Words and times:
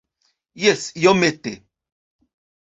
Jes, 0.63 0.83
iomete. 1.01 1.53